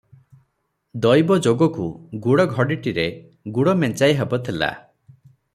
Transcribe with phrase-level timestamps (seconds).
[1.05, 3.07] ଦୈବ ଯୋଗକୁଗୁଡ଼ ଘଡ଼ିଟିରେ
[3.59, 4.75] ଗୁଡ଼ ମେଞ୍ଚାଏହବ ଥିଲା।